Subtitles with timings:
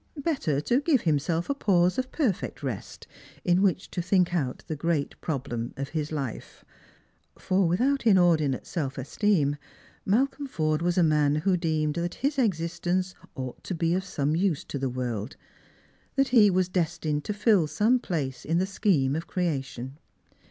[0.17, 3.05] Better to give himself a pause of perfect rest,
[3.45, 6.65] in which to think out the great problem of his life.
[7.37, 9.57] For without inordinate eelf esteem,
[10.03, 14.35] Malcolm Forde was a man who deemed that his existence ought to be of some
[14.35, 15.35] use to the world,
[16.15, 19.99] that he was destined to fill some place in the scheme of creation.